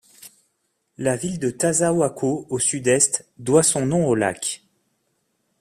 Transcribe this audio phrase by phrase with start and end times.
[0.97, 4.63] La ville de Tazawako au sud-est doit son nom au lac.